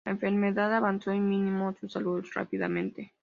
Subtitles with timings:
[0.03, 3.13] La enfermedad avanzó y minó su salud rápidamente.